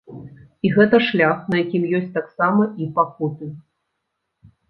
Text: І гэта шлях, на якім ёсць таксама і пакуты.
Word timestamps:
І 0.67 0.69
гэта 0.75 0.97
шлях, 1.09 1.43
на 1.53 1.59
якім 1.63 1.83
ёсць 1.99 2.09
таксама 2.17 2.63
і 2.85 2.87
пакуты. 2.95 3.51